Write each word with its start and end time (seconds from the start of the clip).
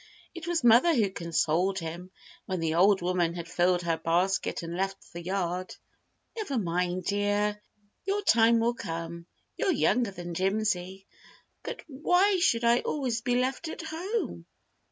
It 0.33 0.47
was 0.47 0.63
mother 0.63 0.95
who 0.95 1.11
consoled 1.11 1.77
him 1.77 2.09
when 2.47 2.59
the 2.59 2.73
old 2.73 3.03
woman 3.03 3.35
had 3.35 3.47
filled 3.47 3.83
her 3.83 3.97
basket 3.99 4.63
and 4.63 4.75
left 4.75 4.97
the 5.13 5.21
yard. 5.21 5.75
"Never 6.35 6.57
mind, 6.57 7.05
dear, 7.05 7.61
your 8.07 8.23
time 8.23 8.59
will 8.59 8.73
come. 8.73 9.27
You're 9.57 9.69
younger 9.71 10.09
than 10.09 10.33
Jimsy." 10.33 11.05
"But 11.61 11.83
why 11.85 12.39
should 12.39 12.63
I 12.63 12.79
always 12.79 13.21
be 13.21 13.35
left 13.35 13.67
at 13.67 13.83
home?" 13.83 14.47